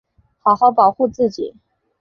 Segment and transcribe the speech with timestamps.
[0.39, 1.53] 好好保护自己